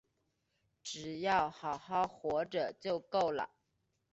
[0.81, 3.51] 只要好好活着就够了